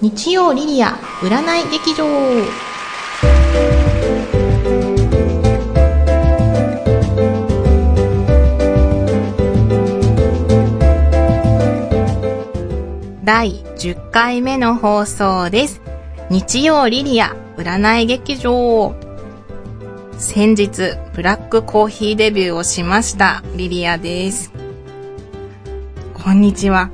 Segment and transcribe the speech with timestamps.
[0.00, 0.90] 日曜リリア
[1.22, 2.06] 占い劇場
[13.24, 15.80] 第10回目の放送です。
[16.30, 18.94] 日曜リリア占い劇場
[20.16, 24.52] 先日、ブラックコーヒーデビューをしました、リリアです。
[26.14, 26.92] こんにちは。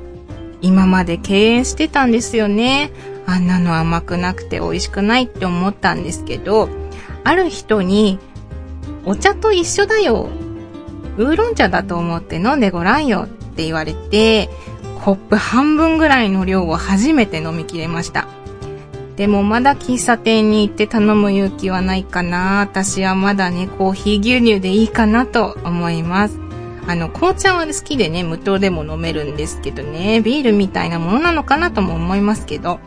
[0.65, 2.89] 今まで敬遠してたんですよね。
[3.27, 6.69] あんなの甘くなくて美味しくないって思ったんですけど、
[7.23, 8.17] ある人に、
[9.05, 10.27] お茶と一緒だよ。
[11.17, 14.49] ウーロン茶だと思って飲んでごらんよって言われて、
[15.03, 18.27] コップ半分ぐらいの量を初めて飲み切れました。
[19.17, 22.61] でもまだ喫茶店に行って頼む勇気はないかな。
[22.61, 26.44] 私はまだね、コーヒー牛乳でいいかなと思います。
[26.87, 32.79] あの、紅茶は好きでね、無糖でも飲めるんですけどね、ビールみたいなものなのかなとも思いますけど。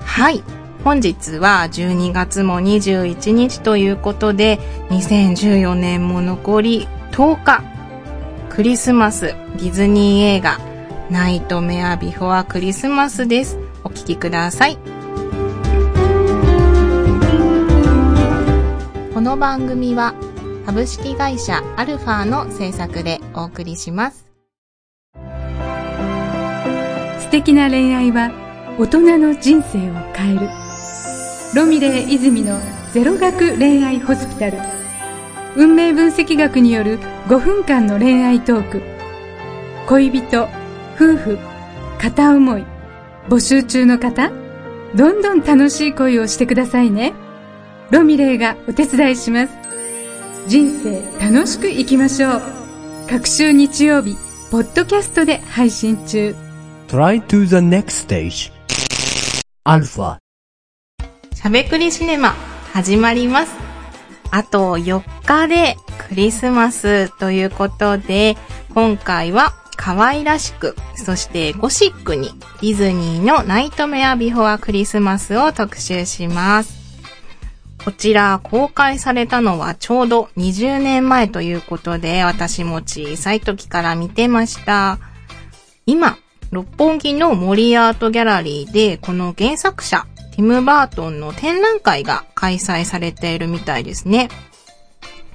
[0.00, 0.42] はい。
[0.84, 4.58] 本日は12月も21日ということで、
[4.90, 7.64] 2014年も残り10日。
[8.50, 10.60] クリスマス、ディズニー映画、
[11.10, 13.58] ナイトメアビフォアクリスマスです。
[13.82, 14.78] お聴きください。
[19.14, 20.14] この番組は
[20.66, 24.26] 株式会社アルファの制作でお送りします。
[27.18, 28.30] 素敵な恋愛は
[28.78, 30.48] 大人の人生を変える。
[31.54, 32.58] ロミレー泉の
[32.92, 34.58] ゼロ学恋愛ホスピタル。
[35.54, 36.98] 運命分析学による
[37.28, 38.82] 5分間の恋愛トーク。
[39.86, 40.48] 恋人
[40.96, 41.38] 夫婦
[41.98, 42.64] 片思い。
[43.28, 44.30] 募集中の方
[44.94, 47.12] どんどん楽しい恋をしてくださいね。
[47.90, 49.63] ロミレーがお手伝いします。
[50.46, 52.42] 人生楽しく生きましょう
[53.08, 54.16] 各週日曜日
[54.50, 56.34] ポッドキャストで配信中
[56.88, 58.52] Try to the next stage.
[59.64, 60.18] Alpha.
[61.34, 62.34] しゃべくりシネマ
[62.72, 63.54] 始まります。
[64.30, 65.76] あと4日で
[66.08, 68.36] クリスマスということで、
[68.74, 72.28] 今回は可愛らしく、そしてゴシックに
[72.60, 76.83] ディズニーのナイトメアビフォアクリスマスを特集します。
[77.84, 84.98] こちら公開されたのはちょうど20年前ということで、私も小さい時から見てました。
[85.84, 86.16] 今、
[86.50, 94.30] 六本木の森アートギャラリーで、この原作者、ティム・バートンの展覧会が開催されているみたいですね。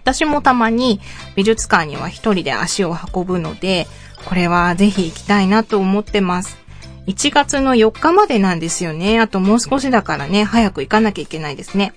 [0.01, 0.99] 私もたまに
[1.35, 3.85] 美術館には一人で足を運ぶので、
[4.25, 6.57] これはぜひ行きたいなと思ってます。
[7.05, 9.19] 1月の4日までなんですよね。
[9.19, 11.93] あともう少しだからね、早く行かなきゃいけないですね。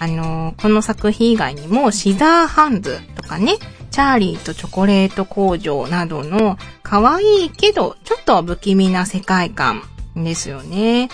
[0.00, 3.56] あのーこの作品以外にも、シザーハンズとかね、
[3.90, 9.82] チャーリーとチョコレート工場などの可愛いけどちょっと不気味な世界観
[10.16, 11.08] ですよね。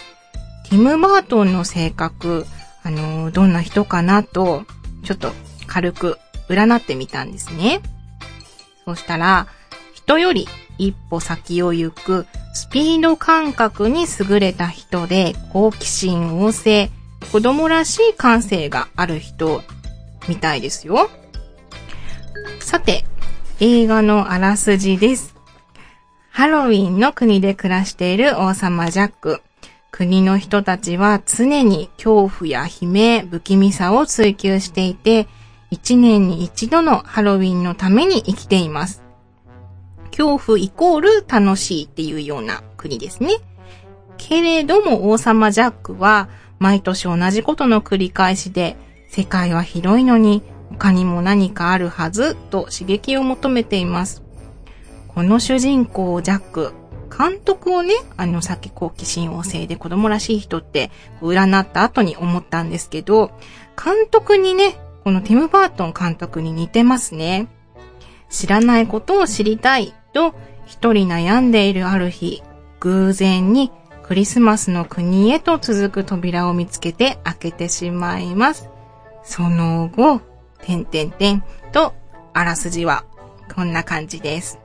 [0.70, 2.46] ティム・バートンの性格、
[2.82, 4.64] あのーどんな人かなと、
[5.04, 5.32] ちょっと
[5.66, 6.18] 軽く
[6.48, 7.80] 占ってみたんですね。
[8.84, 9.48] そしたら、
[9.94, 10.46] 人より
[10.78, 16.90] 一歩先を行くスピード感覚に優れた人で好奇心旺盛、
[17.32, 19.62] 子供らしい感性がある人
[20.28, 21.10] みたいですよ。
[22.60, 23.04] さて、
[23.60, 25.34] 映画のあらすじです。
[26.30, 29.40] ハロウィンの国で暮らしている王様ジャック。
[29.90, 35.26] 国の人たちは常に恐怖や悲鳴、不気味さを追求していて、
[35.70, 39.02] 一年に一度のハロウィンのために生きています。
[40.10, 43.36] 恐怖イコール楽しいっていうような国ですね。
[44.18, 46.28] けれども王様ジャックは
[46.58, 48.76] 毎年同じことの繰り返しで、
[49.08, 54.22] 世界は広いのに他にも何かあるはずと刺激を求めています。
[55.08, 56.72] この主人公ジャック、
[57.16, 60.90] 監督をね、あのさっき好奇心旺盛で子供らしい人って
[61.22, 63.30] 占った後に思ったんですけど、
[63.82, 67.48] 監督にね、このティム・バートン監督に似てますね。
[68.28, 70.34] 知らないことを知りたいと
[70.66, 72.42] 一人悩んでいるある日、
[72.80, 73.70] 偶然に
[74.06, 78.68] クリスマスの国へと続く扉を見つけて開けてしまいます。
[79.24, 80.20] その後、
[80.62, 81.42] てんてんてん
[81.72, 81.92] と、
[82.32, 83.04] あらすじは
[83.54, 84.60] こんな感じです。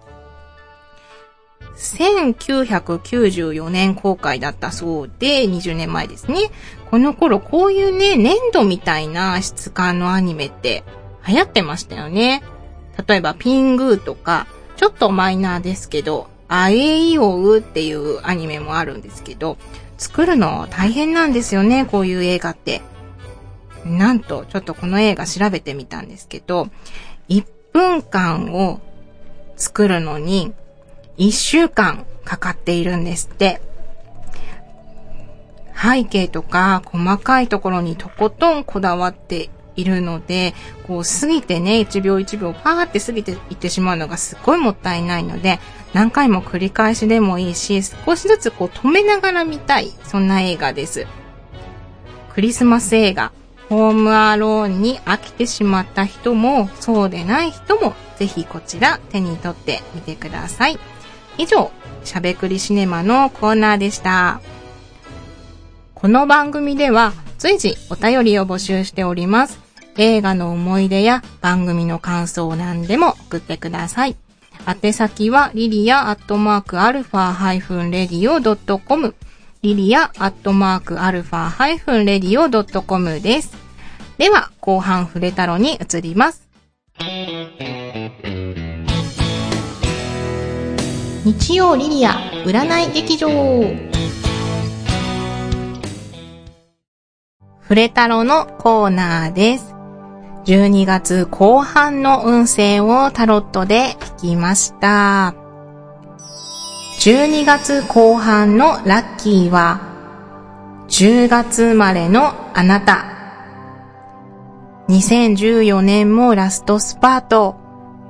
[1.75, 6.51] 1994年公開だったそうで、20年前ですね。
[6.91, 10.83] この頃こういうね、粘土みたいな質感のアニメって
[11.27, 12.43] 流行ってましたよね。
[13.07, 14.45] 例えばピングーとか、
[14.75, 19.57] ちょっとマイナーですけど、あえいおうっていうアニメもあるんですけど、
[19.97, 22.81] 作るの大変なんですよね、こういう映画って。
[23.85, 26.67] なんと、ちょっとこの映画調べてみたんですけど、
[27.29, 28.81] 1分間を
[29.55, 30.53] 作るのに
[31.17, 33.61] 1週間かかっているんですって。
[35.73, 39.49] 背景とか細かいところにとことんこだわって
[39.81, 40.53] いるので、
[40.87, 45.59] こう過ぎてね、1秒1秒パーって過ぎていってしまうのがすっごいもったいないので、
[45.93, 51.07] 何回も繰り返しでもいいし、少しずつこう止めながら見たい、そんな映画です。
[52.33, 53.31] クリスマス映画、
[53.69, 60.79] ホームアローンに飽きてしまった人も、そうでない人も、ぜひこちら手に取ってみてください。
[61.37, 61.71] 以上、
[62.03, 64.41] しゃべくりシネマのコーナーでした。
[65.93, 69.60] この番組では随時お便りを募集しております。
[69.97, 74.15] 映画の思い出や番組の感想を何でも送ってください。
[74.83, 79.15] 宛先はリリアアットマークアルファハイフンレディオドットコム
[79.63, 83.53] リリアアットマークアルファハイフンレディオドットコムです。
[84.17, 86.47] では、後半フレタロに移ります。
[91.23, 93.29] 日曜リリア占い劇場
[97.59, 99.80] フレタロのコーナーです。
[100.45, 105.35] 12月後半の運勢をタロットで引きました。
[106.99, 109.81] 12月後半のラッキーは、
[110.87, 113.05] 10月生まれのあなた。
[114.89, 117.55] 2014年もラストスパート。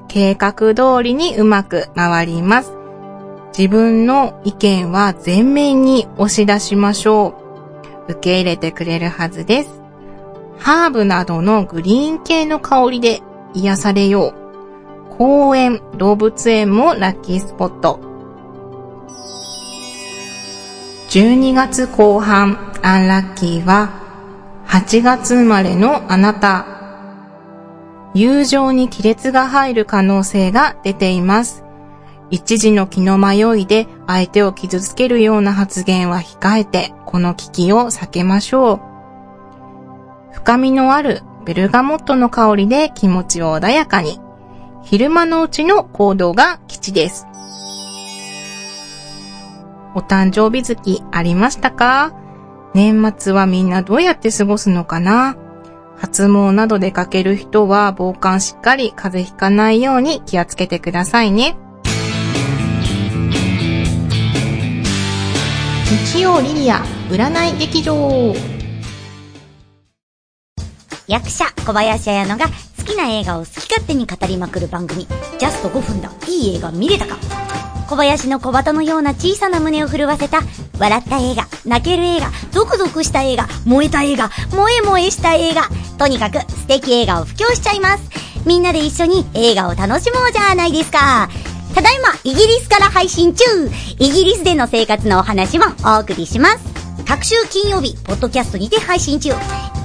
[0.07, 2.73] 計画通りにうまく回ります。
[3.57, 7.35] 自分の意見は前面に押し出しましょ
[8.07, 8.11] う。
[8.13, 9.80] 受け入れてくれるはずです。
[10.57, 13.21] ハーブなどのグリーン系の香りで
[13.53, 15.15] 癒されよう。
[15.17, 17.99] 公園、動物園もラッキースポット。
[21.09, 23.89] 12月後半、アンラッキーは、
[24.67, 26.65] 8月生まれのあなた。
[28.13, 31.63] 友情に亀裂が入る可能性が出ています。
[32.29, 38.90] 一時の気の迷いで相手を傷つけるような発言は控えて、この危機を避けましょう。
[40.41, 44.19] 深みのあるベルガモットの香りで気持ちを穏やかに。
[44.81, 47.27] 昼間のうちの行動が基地です。
[49.93, 52.15] お誕生日月ありましたか？
[52.73, 55.37] 年末はみんなどうやって過ごすのかな？
[55.95, 61.55] 発毛など出かける人は防寒しっかり風邪ひかないように気をつけてくださいね。
[66.13, 68.33] 日曜リリア占い劇場
[71.11, 72.47] 役者小林彩乃が
[72.79, 75.05] 好きな映画を好き勝手に語りまくる番組。
[75.37, 76.09] ジャスト5分だ。
[76.25, 77.17] いい映画見れたか。
[77.89, 80.39] 小林の小鳩のような小さな胸を震わせた
[80.79, 85.63] 笑った映画泣ける映画ゾクゾクした映画燃えた映画萌え萌えした映画。
[85.97, 88.09] とにかく素敵映画を布教しちゃいます。
[88.45, 91.29] みんなで一緒に映画を楽しもうじゃないですか。
[91.75, 93.43] ただいまイギリスから配信中。
[93.99, 96.59] イギリスでの生活のお話もお送りします。
[97.05, 99.31] 各週金曜日、ポッドキャストにて配信中。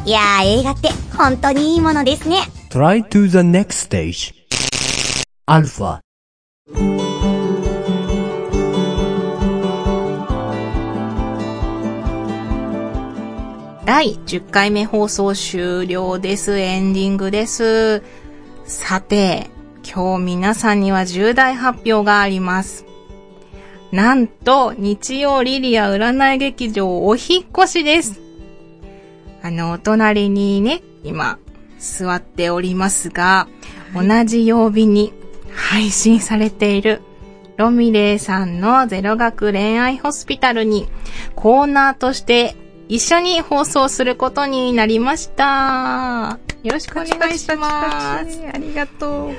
[0.06, 2.36] いやー、映画って本当にいいものですね。
[2.70, 4.32] Try to the next stage.
[5.46, 5.98] アルファ。
[13.84, 16.56] 第10回目放送終了です。
[16.56, 18.04] エンディングです。
[18.64, 19.50] さて、
[19.82, 22.84] 今日皆さんには重大発表があります。
[23.90, 28.25] なんと、日曜リリア占い劇場お引越しです。
[29.46, 31.38] あの、お隣にね、今、
[31.78, 33.46] 座っておりますが、
[33.94, 35.12] はい、同じ曜日に
[35.54, 37.00] 配信されている、
[37.56, 40.88] ロミレイさんのゼロ学恋愛ホスピタルに
[41.36, 42.56] コーナーとして
[42.88, 46.40] 一緒に放送することになりました。
[46.64, 48.42] よろしくお願いします。
[48.52, 49.30] ありがとう。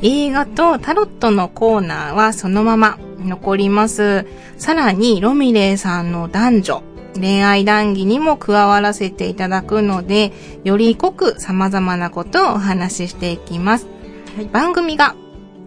[0.00, 4.26] 映画とタロットのコーナーはそのまま残ります。
[4.56, 6.82] さらに、ロミレイさんの男女、
[7.18, 10.32] 恋愛談義にも加わらせていただくので、
[10.64, 13.86] より濃く様々なことをお話ししていきます。
[14.36, 15.14] はい、番組が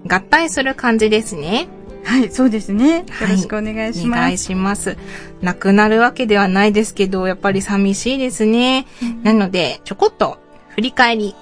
[0.08, 1.68] 合体する感じですね。
[2.04, 3.00] はい、そうですね。
[3.00, 4.20] よろしくお願いします。
[4.20, 4.98] はい、お願いします。
[5.42, 8.88] なくなるわけではないですけど、やっぱり寂しいですね。
[9.02, 10.40] うん、なので、ちょこっと
[10.70, 11.36] 振り返り。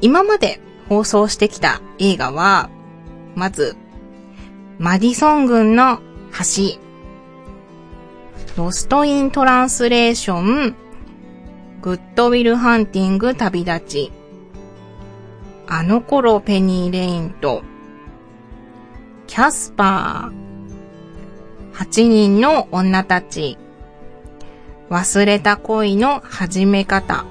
[0.00, 2.68] 今まで放送してきた映画は、
[3.34, 3.76] まず、
[4.78, 6.00] マディソン郡の
[6.38, 6.78] 橋、
[8.56, 10.74] Lost in Translation、
[11.82, 14.12] Good Will Hunting 旅立ち、
[15.66, 17.62] あの頃ペニーレインと、
[19.26, 23.58] キャスパー、8人の女たち、
[24.88, 27.26] 忘れた恋の始め方、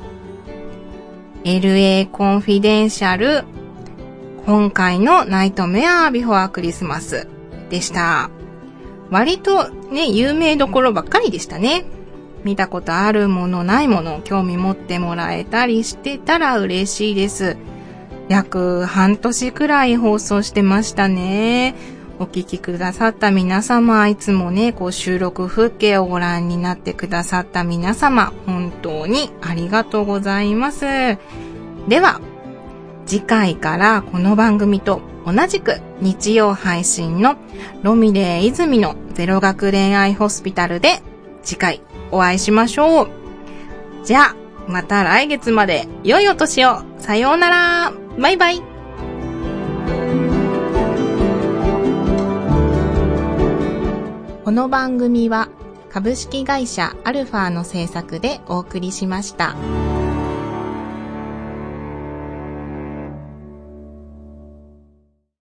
[1.44, 3.46] LA コンフィデンシャル、
[4.46, 7.28] 今回のナイトメアビフォアクリスマス。
[7.72, 8.30] でした。
[9.12, 11.86] 割とね、有名どころばっかりでしたね。
[12.44, 17.58] 見たことあるものないものを興味持ってもらえたりしてたら嬉しいです。
[18.30, 21.76] 約半年くらい放送してましたね。
[22.18, 30.86] お聞きくださった皆様、いつもね、こう収録風景をご覧になってくださった皆様、本当にありがとうございます。
[31.88, 32.22] では、
[33.06, 37.38] 次回からこの番組と同じく日曜配信の
[37.82, 41.02] ロミレイ泉のゼロ学恋愛ホスピタルで
[41.44, 43.10] 次回お会いしましょう。
[44.04, 44.36] じゃあ、
[44.68, 46.82] また来月まで良いお年を。
[47.00, 47.94] さようなら。
[48.20, 48.62] バイバイ。
[54.44, 55.50] この番組は
[55.90, 59.56] 株式会社アルファの制作でお送りしました。